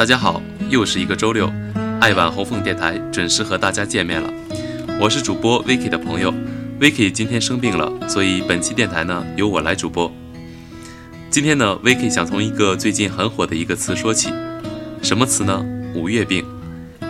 [0.00, 0.40] 大家好，
[0.70, 1.52] 又是一个周六，
[2.00, 4.32] 爱晚红凤电台准时和大家见面了。
[4.98, 6.32] 我是主播 Vicky 的朋友
[6.80, 10.10] ，Vicky 今天生病了，所以本期电台呢由我来主播。
[11.28, 14.30] 今天呢，Vicky 想从一个最近很火的一个词说起，
[15.02, 15.62] 什么词呢？
[15.94, 16.42] 五月病。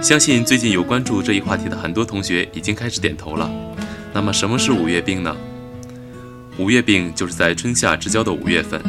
[0.02, 3.48] 相信最近有关注这一话题的很多同学已经开始点头了。
[4.12, 5.37] 那么什么是五月病呢？
[6.59, 8.82] 五月病就是在春夏之交的五月份，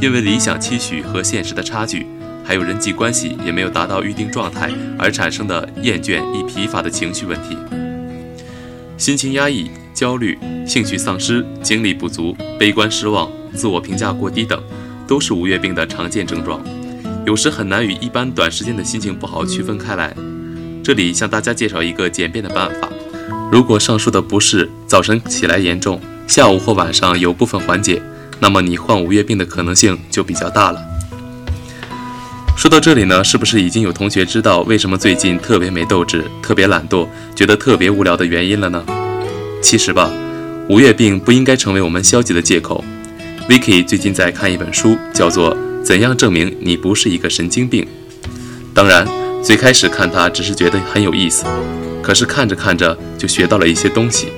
[0.00, 2.04] 因为理想期许和现实的差距。
[2.44, 7.56] 还有人际关系也没有达到预定状态而产生的厌倦易疲乏的情绪问题，
[8.98, 14.62] 心情压抑、焦虑、兴趣丧失、精力不足、悲观失望、自我评价过低等，
[15.06, 16.60] 都是五月病的常见症状。
[17.24, 20.14] 有时很难与一般短时间的心情不好区分开来。
[20.82, 22.90] 这里向大家介绍一个简便的办法：
[23.50, 28.02] 如果上述的不适早晨起来严重，下午或晚上有部分缓解，
[28.38, 30.93] 那么你患五月病的可能性就比较大了。
[32.56, 38.82] 说到这里呢，是不是已经有同学知道为什么最近特别没斗志、特别懒惰、觉得特别无聊的原因了呢？
[39.60, 40.10] 其实吧，
[40.68, 42.82] 五月病不应该成为我们消极的借口。
[43.48, 47.84] Vicky 最近在看一本书，叫做《怎样证明你不是一个神经病》。
[48.72, 49.06] 当然，
[49.42, 51.44] 最开始看它只是觉得很有意思，
[52.02, 54.28] 可是看着看着就学到了一些东西。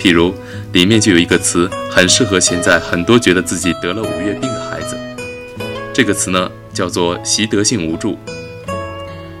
[0.00, 0.34] 譬如，
[0.72, 4.96] 里面就有一个词很适合现在很多觉得自己得了五月病的孩子。
[5.92, 6.50] 这个词呢？
[6.76, 8.18] 叫做习得性无助，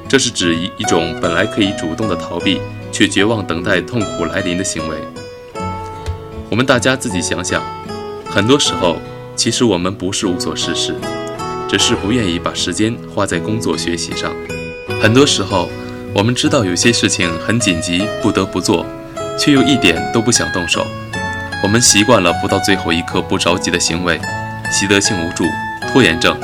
[0.08, 2.58] 这是指一一种本来可以主动的逃避，
[2.90, 4.96] 却绝望等待痛苦来临的行为。
[6.48, 7.62] 我们大家自己想想，
[8.24, 8.96] 很多时候
[9.36, 10.96] 其实我们不是无所事事，
[11.68, 14.32] 只是不愿意把时间花在工作学习上。
[15.02, 15.68] 很多时候，
[16.14, 18.86] 我们知道有些事情很紧急，不得不做，
[19.38, 20.86] 却又一点都不想动手。
[21.62, 24.18] 我们习惯了不到最后一刻不着急的行为，
[24.72, 25.44] 习得性无助，
[25.92, 26.34] 拖延症。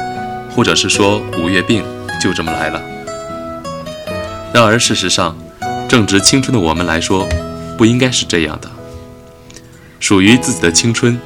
[0.54, 1.84] 或者是说五月病
[2.20, 2.80] 就这么来了。
[4.52, 5.36] 然而事实上，
[5.88, 7.26] 正值青春的我们来说，
[7.78, 8.70] 不应该是这样的。
[9.98, 11.18] 属于自己的青春，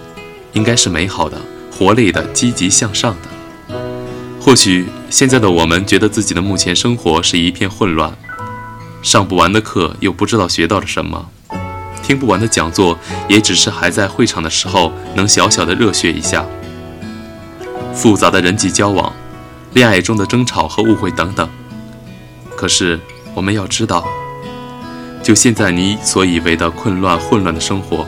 [0.53, 1.39] 应该是美好的、
[1.71, 3.77] 活力的、积极向上的。
[4.41, 8.17] 或许现在的我们觉得自己的目前生活是一片混乱，
[9.03, 11.29] 上不完的课又不知道学到了什么，
[12.03, 12.97] 听不完的讲座
[13.29, 16.47] 也只是还在会场的时候能小小的热血一下。
[17.97, 19.11] 复杂的人际交往，
[19.73, 21.49] 恋爱中的争吵和误会等等。
[22.55, 23.01] 可是
[23.35, 24.05] 我们要知道，
[25.23, 28.07] 就现在你所以为的混乱混乱的生活，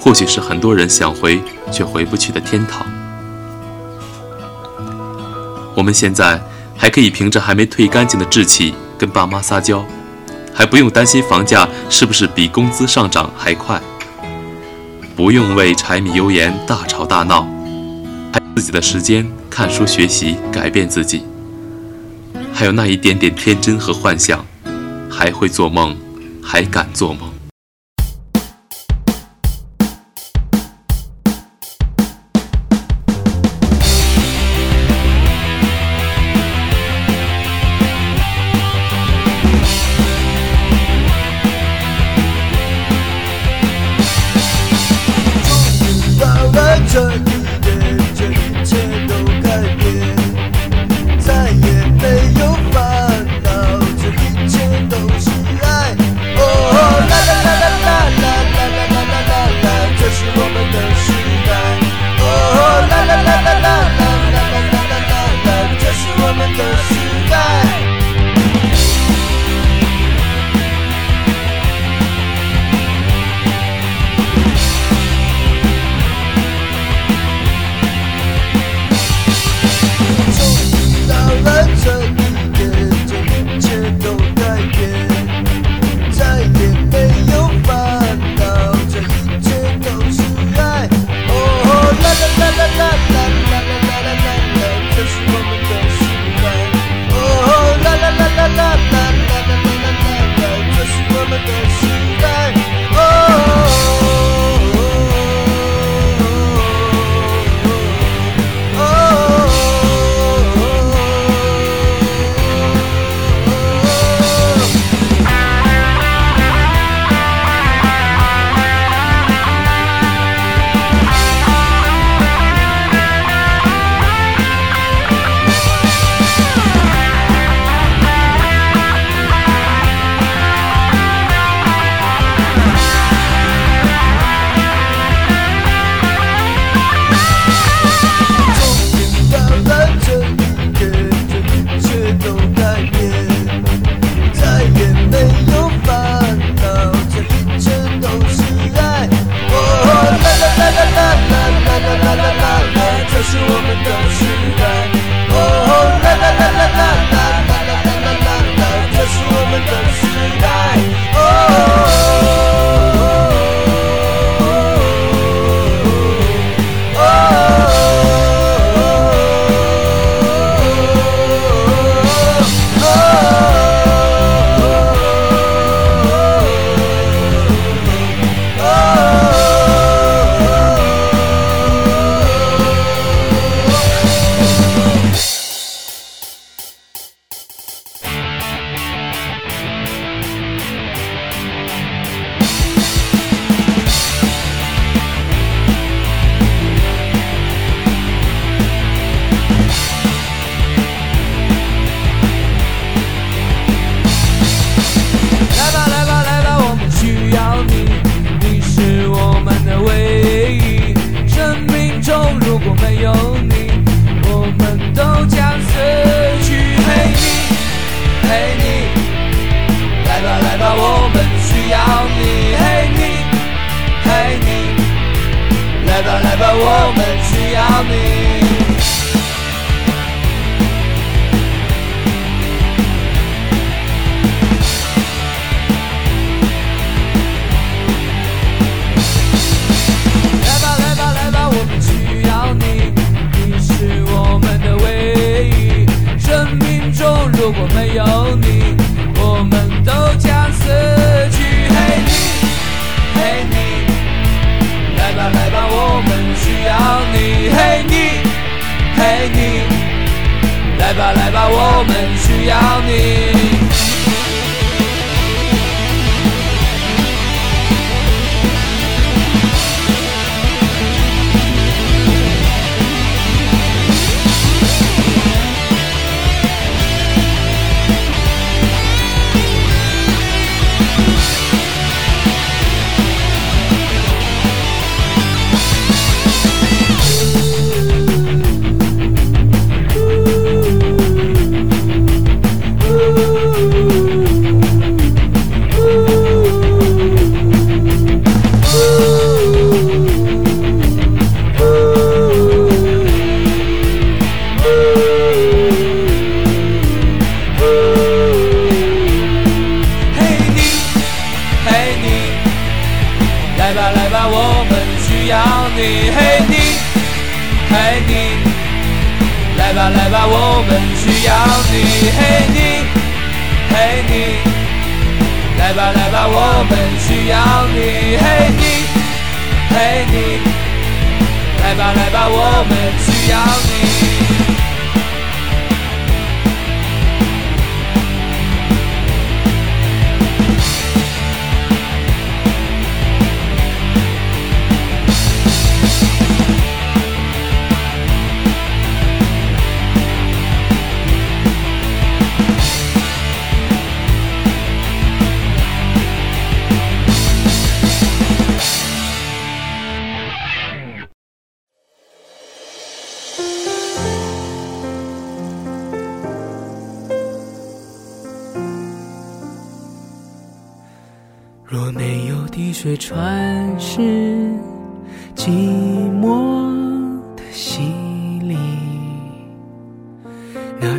[0.00, 1.40] 或许是很多人想回
[1.70, 2.84] 却回不去的天堂。
[5.76, 6.42] 我们现在
[6.76, 9.84] 还可以凭着还没退干净的志气跟爸妈撒娇，
[10.52, 13.80] 还不用担心房价是不是比工资上涨还快，
[15.14, 17.46] 不用为柴米油盐大吵大闹。
[18.58, 21.22] 自己的时间，看书学习，改变自己，
[22.52, 24.44] 还有那一点点天真和幻想，
[25.08, 25.96] 还会做梦，
[26.42, 27.37] 还敢做梦。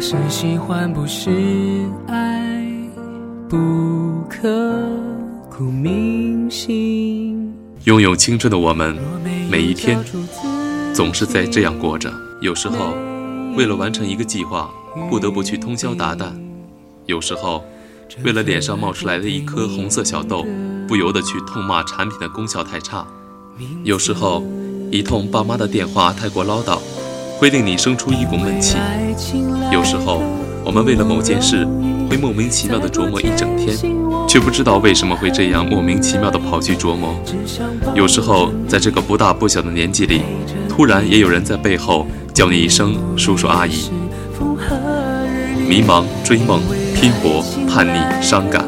[0.01, 1.29] 是喜欢不是
[2.07, 2.65] 爱，
[3.49, 4.81] 不刻
[5.49, 7.53] 骨铭心。
[7.83, 8.97] 拥有青春的我们，
[9.51, 9.99] 每一天
[10.93, 12.09] 总是在这样过着。
[12.41, 12.93] 有时候，
[13.57, 14.69] 为了完成一个计划，
[15.09, 16.27] 不得不去通宵达旦；
[17.05, 17.65] 有时候，
[18.23, 20.45] 为了脸上冒出来的一颗红色小痘，
[20.87, 23.05] 不由得去痛骂产品的功效太差；
[23.83, 24.41] 有时候，
[24.91, 26.79] 一通爸妈的电话太过唠叨，
[27.39, 28.75] 会令你生出一股闷气；
[29.71, 30.21] 有时候，
[30.65, 31.65] 我们为了某件事，
[32.09, 33.77] 会莫名其妙的琢磨一整天，
[34.27, 37.15] 却不知道为什么会这样莫名其妙的跑去琢磨；
[37.95, 40.21] 有时候，在这个不大不小的年纪里，
[40.67, 43.89] 突然也有人在背后叫你一声叔叔阿姨，
[45.65, 46.59] 迷茫、追梦、
[46.93, 48.65] 拼搏、叛逆、伤感，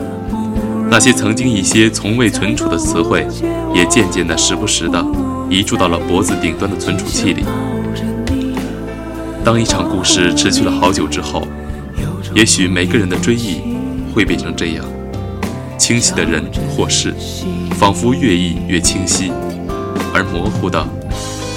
[0.89, 3.27] 那些曾经一些从未存储的词汇，
[3.75, 5.05] 也渐渐的时不时的
[5.49, 7.43] 移注到了脖子顶端的存储器里。
[9.43, 11.47] 当一场故事持续了好久之后，
[12.35, 13.61] 也许每个人的追忆
[14.13, 14.85] 会变成这样：
[15.79, 17.13] 清晰的人或事，
[17.71, 19.31] 仿佛越忆越清晰，
[20.13, 20.79] 而模糊的，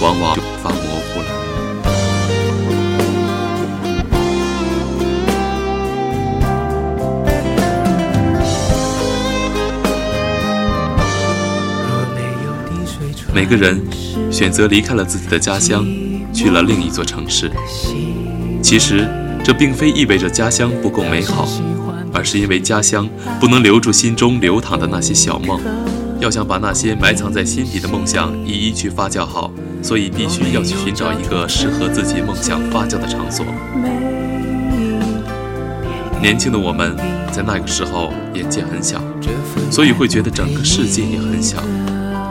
[0.00, 0.76] 往往就无法模
[1.12, 1.26] 糊了。
[13.34, 13.80] 每个人
[14.32, 15.84] 选择离开了自己的家乡，
[16.34, 17.50] 去了另一座城市。
[18.62, 19.08] 其实，
[19.44, 21.48] 这并非意味着家乡不够美好，
[22.12, 25.60] 而是因为家乡不能留住心中流淌的那些小梦。
[26.20, 29.50] 要想把那些埋藏在心底的梦想一一去发酵好，
[29.82, 33.44] 所以必须要去寻找一个适合自己梦想发酵的场所。
[36.22, 36.96] 年轻的我们
[37.30, 39.02] 在那个时候眼界很小，
[39.70, 41.58] 所以会觉得整个世界也很小，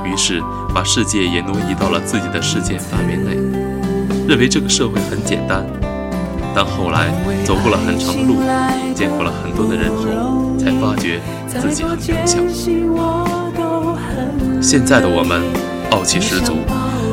[0.04, 0.42] 于是
[0.74, 3.38] 把世界也挪移到了自己的世界范围内，
[4.28, 5.66] 认为这个社会很简单。
[6.56, 7.10] 但后来
[7.44, 8.36] 走过了很长的路，
[8.94, 12.38] 见过了很多的人后，才发觉自己很渺小。
[14.62, 15.42] 现在的我们
[15.90, 16.58] 傲气十足，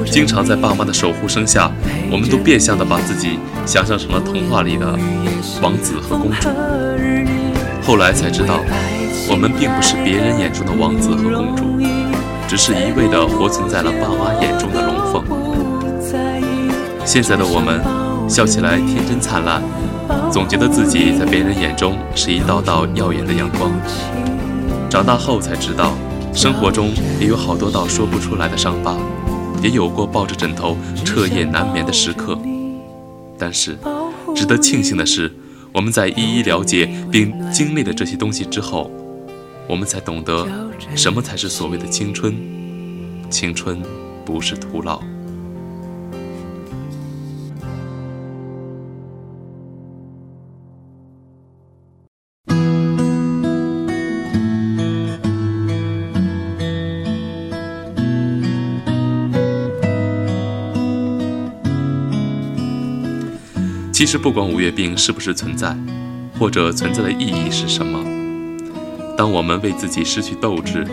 [0.04, 1.72] 经常在爸妈的守护声下，
[2.12, 4.86] 我们都变相的把自己想象成了童话里的
[5.62, 6.50] 王子和公主。
[7.82, 8.60] 后来才知道，
[9.26, 11.64] 我们并不是别人眼中的王子和公主，
[12.46, 15.39] 只是一味的活存在了爸妈眼中的龙凤。
[17.04, 17.80] 现在的我们
[18.28, 19.62] 笑起来天真灿烂，
[20.30, 23.70] 总觉得自己在别人眼中是一道道耀眼的阳光。
[24.88, 25.92] 长大后才知道。
[26.32, 28.96] 生活中也有好多道说不出来的伤疤，
[29.60, 32.38] 也有过抱着枕头彻夜难眠的时刻。
[33.36, 33.76] 但是，
[34.32, 35.34] 值得庆幸的是，
[35.72, 38.88] 我们在一一了解并经历了这些东西之后，
[39.66, 40.46] 我们才懂得
[40.94, 42.32] 什么才是所谓的青春。
[43.28, 43.82] 青春
[44.24, 45.02] 不是徒劳。
[64.00, 65.76] 其实，不管五月病是不是存在，
[66.38, 68.02] 或者存在的意义是什么，
[69.14, 70.86] 当我们为自己失去斗志、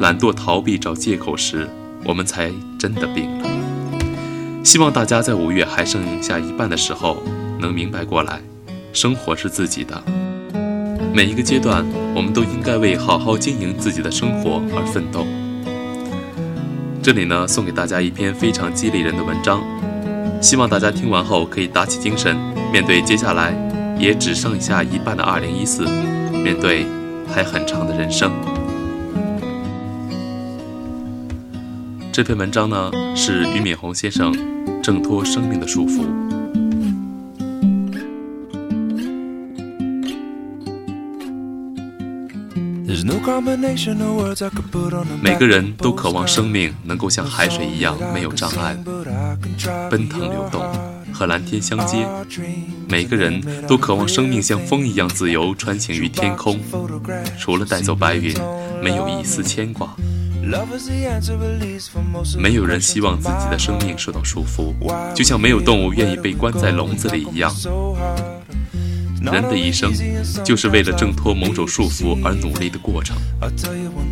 [0.00, 1.68] 懒惰逃避找借口时，
[2.02, 4.64] 我们才真的病了。
[4.64, 7.22] 希望大家在五月还剩下一半的时候，
[7.60, 8.40] 能明白过来，
[8.90, 10.02] 生活是自己的。
[11.12, 11.84] 每一个阶段，
[12.14, 15.26] 我们都应该为好好经营自己的生活而奋斗。
[17.02, 19.62] 这里呢，送给大家一篇非常激励人的文章。
[20.46, 22.36] 希望大家听完后可以打起精神，
[22.72, 23.52] 面对接下来
[23.98, 25.88] 也只剩下一半的2014，
[26.40, 26.86] 面对
[27.28, 28.30] 还很长的人生。
[32.12, 34.32] 这篇文章呢是俞敏洪先生
[34.80, 36.04] 挣脱生命的束缚。
[45.20, 48.78] 每个人都渴望生命能够像海水一样没有障碍，
[49.90, 50.62] 奔腾流动，
[51.12, 52.06] 和蓝天相接。
[52.88, 56.60] 每个人都渴望生命像风一样自由穿行于天空，
[57.36, 58.32] 除了带走白云，
[58.80, 59.96] 没有一丝牵挂。
[62.38, 64.72] 没有人希望自己的生命受到束缚，
[65.14, 67.52] 就像没有动物愿意被关在笼子里一样。
[69.32, 69.92] 人的一生
[70.44, 73.16] 就是为了挣脱某种束缚而努力的过程。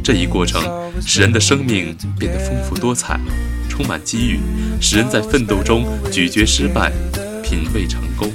[0.03, 0.63] 这一过程
[1.01, 3.19] 使人的生命变得丰富多彩，
[3.69, 4.39] 充满机遇，
[4.81, 6.93] 使人在奋斗中咀嚼失败，
[7.43, 8.31] 品味成功。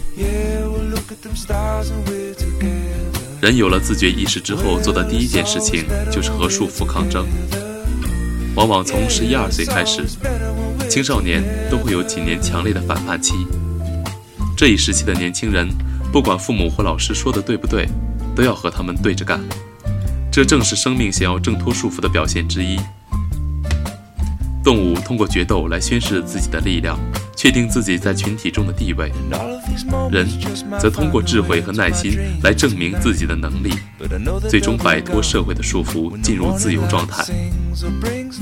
[3.41, 7.25] 人有了自觉意识之后，做的第一件事情就是和束缚抗争。
[8.55, 10.03] 往往从十一二岁开始，
[10.89, 13.33] 青少年都会有几年强烈的反叛期。
[14.57, 15.69] 这一时期的年轻人，
[16.12, 17.88] 不管父母或老师说的对不对，
[18.36, 19.39] 都要和他们对着干。
[20.32, 22.80] 这正是生命想要挣脱束缚的表现之一。
[24.63, 27.00] 动物通过决斗来宣示自己的力量，
[27.36, 29.10] 确定自己在群体中的地位；
[30.12, 30.28] 人
[30.80, 33.74] 则通过智慧和耐心来证明自己的能力，
[34.50, 37.24] 最终摆脱社会的束缚，进入自由状态。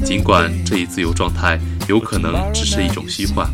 [0.04, 3.50] 尽管这一自由状态有可能只是一种虚幻，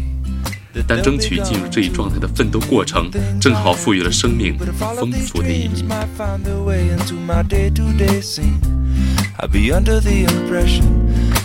[0.88, 4.58] 但争取进入这一状态的奋斗过程，正好赋予了生命
[4.96, 5.86] 丰富的意义。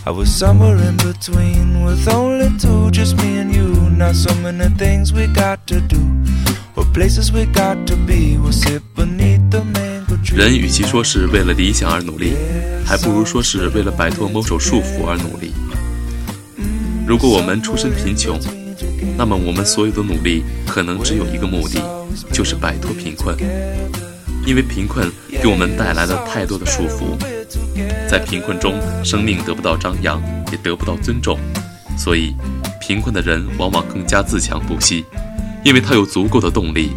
[0.05, 3.75] I was somewhere in between with only two, just me and you.
[3.91, 5.99] Not so many things we got to do,
[6.77, 8.39] or places we got to be.
[8.39, 10.39] We'll sit beneath the mango tree.
[10.39, 12.33] 人与其说是为了理想而努力，
[12.87, 15.53] 还不如说是为了摆脱某种束缚而努力。
[17.07, 18.39] 如果我们出身贫穷，
[19.17, 21.81] 那么我们所有的努力可能只有一个目的，
[22.33, 23.37] 就是摆脱贫困。
[24.47, 25.13] 因为贫困
[25.43, 27.19] 给我们带来了太多的束缚，
[28.09, 31.39] 在贫困中，生命得不到张扬，也得不到尊重，
[31.99, 32.35] 所以，
[32.81, 35.05] 贫困的人往往更加自强不息，
[35.63, 36.93] 因为他有足够的动力，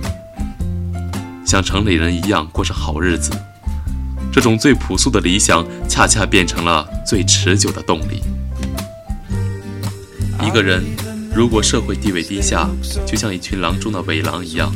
[1.46, 3.31] 像城里人一样过上好日子。
[4.31, 8.24] 这种最朴素的理想，恰恰变成了最持久的动力。
[10.41, 11.11] 一个人。
[11.33, 12.69] 如果社会地位低下，
[13.05, 14.73] 就像一群狼中的尾狼一样，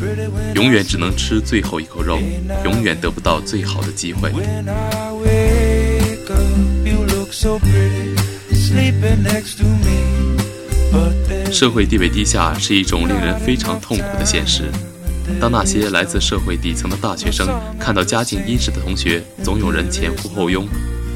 [0.56, 2.18] 永远只能吃最后一口肉，
[2.64, 4.32] 永远得不到最好的机会。
[11.52, 14.64] 社会地位低下是一种令人非常痛苦的现实。
[15.40, 17.48] 当那些来自社会底层的大学生
[17.80, 20.68] 看到家境殷实的同学总有人前呼后拥。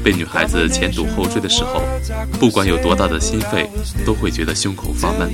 [0.02, 1.82] 被女孩子前堵后追的时候，
[2.38, 3.68] 不管有多大的心肺，
[4.04, 5.30] 都会觉得胸口发闷。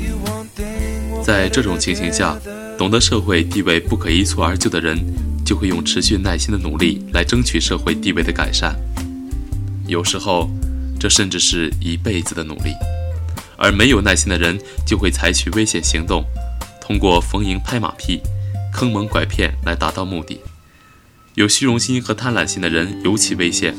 [1.25, 2.37] 在这种情形下，
[2.77, 4.99] 懂得社会地位不可一蹴而就的人，
[5.45, 8.77] 就会用持续耐心的努力来争取社会地位的改善。
[9.87, 10.49] 有时候，
[10.99, 12.73] 这甚至是一辈子的努力。
[13.57, 16.25] 而没有耐心的人，就会采取危险行动，
[16.81, 18.21] 通过逢迎拍马屁、
[18.73, 20.41] 坑蒙拐骗来达到目的。
[21.35, 23.75] 有虚荣心和贪婪心的人尤其危险。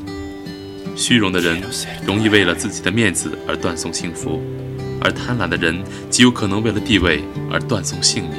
[0.98, 1.62] 虚荣的人
[2.04, 4.42] 容易为了自己的面子而断送幸福，
[5.00, 8.34] 而贪婪的人极有可能为了地位而断送性命。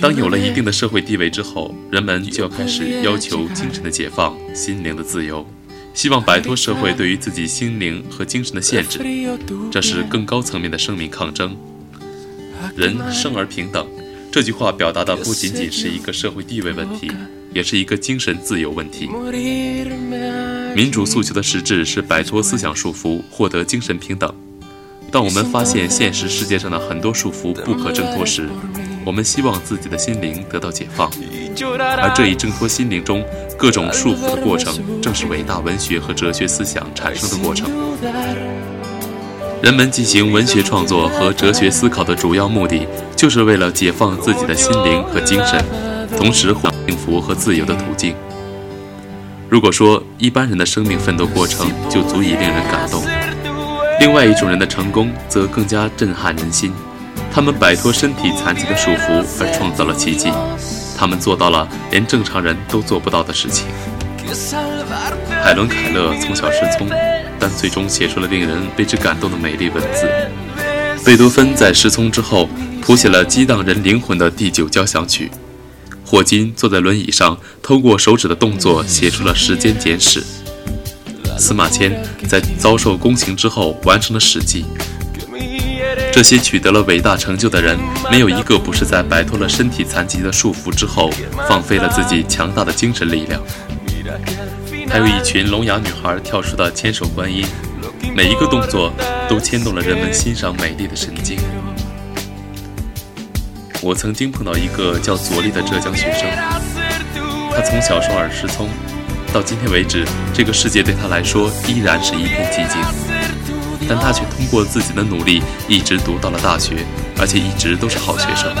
[0.00, 5.46] 当有了一定的社会地位之后，人们就要开始要求精神的解放、心灵的自由，
[5.92, 9.00] 希望摆脱社会对于自己心灵和精神的限制。
[9.70, 11.54] 这是更高层面的生命抗争。
[12.74, 13.86] 人生而平等，
[14.32, 17.12] 这句话表达的不仅仅是一个社会地位问题，
[17.52, 19.08] 也是一个精神自由问题。
[20.74, 24.32] 民主诉求的实质是摆脱思想束缚，获得精神平等。
[25.10, 28.48] 当我们发现现实世界上的很多束缚不可挣脱时，
[29.04, 31.10] 我们希望自己的心灵得到解放。
[31.80, 33.24] 而这一挣脱心灵中
[33.58, 37.68] 各种束缚的过程，正是伟大文学和哲学思想产生的过程。
[39.62, 45.62] 人们进行文学创作和哲学思考的主要目的，就是为了解放自己的心灵和精神，
[46.16, 48.14] 同时获幸福和自由的途径。
[49.50, 53.02] 如果说一般人的生命奋斗过程就足以令人感动，
[53.98, 56.72] 另外一种人的成功则更加震撼人心。
[57.32, 60.30] 他们摆脱身体残疾的束缚而创造了奇迹，
[60.96, 63.66] 他们做到了连正常人都做不到的事情。
[65.42, 66.88] 海伦·凯勒从小失聪，
[67.40, 70.08] 但最终写出了令人为之感动的美丽文字。
[71.04, 72.48] 贝多芬在失聪之后
[72.80, 75.28] 谱写了激荡人灵魂的第九交响曲。
[76.10, 80.20] 霍金坐在轮椅上，透过手指的动作写出了《时间简史》。
[81.38, 84.64] 司马迁在遭受宫刑之后完成了《史记》。
[86.12, 87.78] 这些取得了伟大成就的人，
[88.10, 91.12] 没有一个不是在摆脱了身体残疾的束缚之后，
[91.48, 93.40] 放飞了自己强大的精神力量。
[94.88, 97.46] 还有一群聋哑女孩跳出的千手观音，
[98.16, 98.92] 每一个动作
[99.28, 101.38] 都牵动了人们欣赏美丽的神经。
[103.82, 106.28] 我曾经碰到一个叫左立的浙江学生，
[107.50, 108.68] 他从小双耳失聪，
[109.32, 112.78] 到今天为止，这个世界对他来说依然是一片寂静。
[113.88, 116.84] 但他却通过自己的努力，一直读到了大学，
[117.18, 118.54] 而且一直都是好学生。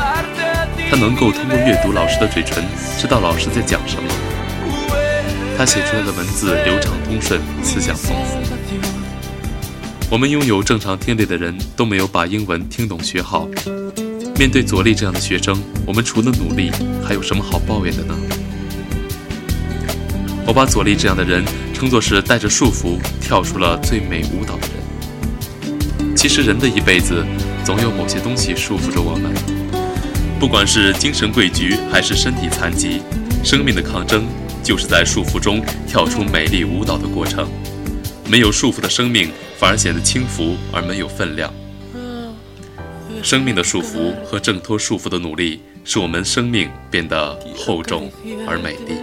[0.90, 2.64] 他能够通过阅读老师的嘴唇，
[2.98, 4.08] 知道老师在讲什么。
[5.56, 8.38] 他写出来的文字流畅通顺，思想丰富。
[10.10, 13.46] 我们拥有正常听力的人都没有把英文听懂学好。
[14.40, 16.70] 面对左立这样的学生，我们除了努力，
[17.06, 18.16] 还有什么好抱怨的呢？
[20.46, 26.16] 我把左立这样的人称作是带着束缚跳出了最美舞蹈的人。
[26.16, 27.22] 其实人的一辈子，
[27.66, 29.30] 总有某些东西束缚着我们。
[30.40, 33.02] 不管是精神贵局，还是身体残疾，
[33.44, 34.24] 生命的抗争，
[34.62, 37.46] 就是在束缚中跳出美丽舞蹈的过程。
[38.26, 41.52] 没有束缚的生命，反而显得轻浮而没有分量。
[43.22, 48.10] 生命的束缚和挣脱束缚的努力，使我们生命变得厚重
[48.46, 48.96] 而美丽。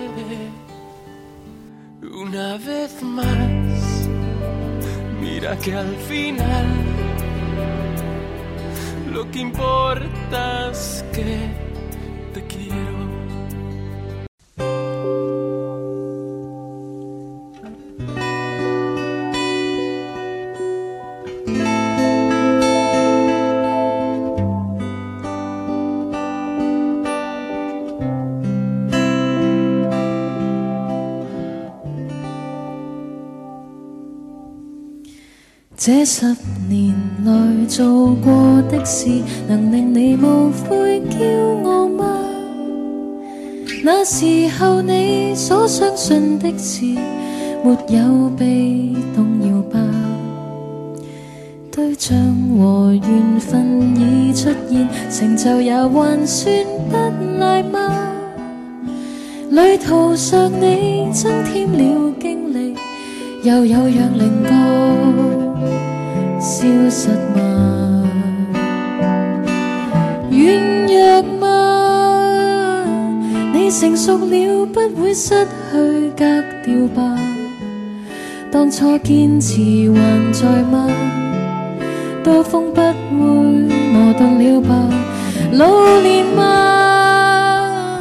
[35.87, 36.25] 这十
[36.67, 39.07] 年来做过的事，
[39.47, 42.19] 能令你无悔骄傲吗？
[43.85, 44.25] 那时
[44.59, 46.83] 候你所相信的事，
[47.63, 49.79] 没有被动摇吧？
[51.71, 52.17] 对象
[52.59, 57.79] 和缘分已出现，成就也还算不赖吗？
[59.51, 62.75] 旅途上你增添了经历，
[63.41, 65.46] 又有让棱角。
[66.47, 68.09] 消失吗？
[70.31, 72.85] 软弱吗？
[73.53, 76.23] 你成熟了，不会失去格
[76.63, 77.17] 调吧？
[78.49, 79.59] 当初坚持
[79.91, 80.87] 还在吗？
[82.23, 84.89] 刀锋不会磨钝了吧？
[85.51, 87.99] 老练吗？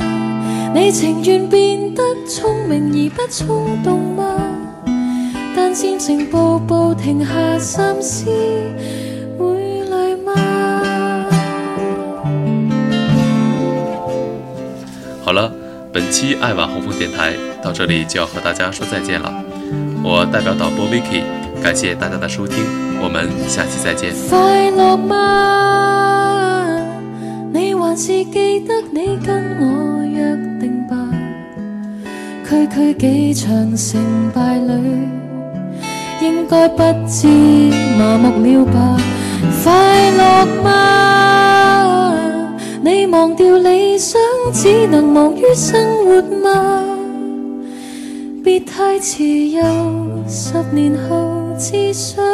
[0.72, 4.25] 你情愿变得聪明而不冲动吗？
[5.76, 8.30] 但心情步步停下心思，
[9.38, 10.32] 会累吗？
[15.22, 15.52] 好了，
[15.92, 19.30] 本期爱晚红枫电台到这里就要和大家说再见了。
[20.02, 21.24] 我代表导播 Vicky，
[21.62, 22.56] 感谢大家的收听，
[23.02, 24.14] 我们下期再见。
[24.30, 26.80] 快乐吗？
[27.52, 30.24] 你还是记得你跟我约
[30.58, 30.96] 定吧？
[32.48, 34.00] 区区几场成
[34.34, 35.15] 败里。
[36.20, 37.26] 应该不知
[37.98, 38.96] 麻木了吧？
[39.62, 42.14] 快乐吗？
[42.82, 44.20] 你忘掉理想，
[44.52, 46.82] 只能忙于生活吗？
[48.44, 49.62] 别太迟，又
[50.28, 52.24] 十年后至想。